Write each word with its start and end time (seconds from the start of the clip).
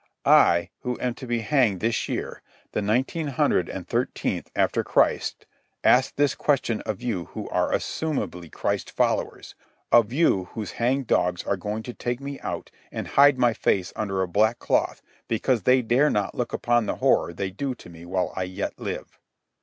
I, 0.25 0.71
who 0.79 0.99
am 0.99 1.13
to 1.13 1.27
be 1.27 1.41
hanged 1.41 1.79
this 1.79 2.09
year, 2.09 2.41
the 2.71 2.81
nineteen 2.81 3.27
hundred 3.27 3.69
and 3.69 3.87
thirteenth 3.87 4.49
after 4.55 4.83
Christ, 4.83 5.45
ask 5.83 6.15
these 6.15 6.33
questions 6.33 6.81
of 6.87 7.03
you 7.03 7.25
who 7.25 7.47
are 7.49 7.71
assumably 7.71 8.51
Christ's 8.51 8.89
followers, 8.89 9.53
of 9.91 10.11
you 10.11 10.45
whose 10.55 10.71
hang 10.71 11.03
dogs 11.03 11.43
are 11.43 11.55
going 11.55 11.83
to 11.83 11.93
take 11.93 12.19
me 12.19 12.39
out 12.39 12.71
and 12.91 13.09
hide 13.09 13.37
my 13.37 13.53
face 13.53 13.93
under 13.95 14.23
a 14.23 14.27
black 14.27 14.57
cloth 14.57 15.03
because 15.27 15.61
they 15.61 15.83
dare 15.83 16.09
not 16.09 16.33
look 16.33 16.51
upon 16.51 16.87
the 16.87 16.95
horror 16.95 17.31
they 17.31 17.51
do 17.51 17.75
to 17.75 17.87
me 17.87 18.03
while 18.03 18.33
I 18.35 18.45
yet 18.45 18.79
live. 18.79 19.19